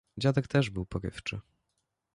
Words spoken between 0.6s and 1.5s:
był porywczy.